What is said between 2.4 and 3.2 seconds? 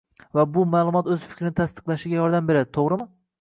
beradi, toʻgʻrimi?